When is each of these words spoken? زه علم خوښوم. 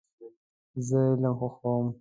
زه 0.87 0.99
علم 1.11 1.33
خوښوم. 1.39 1.87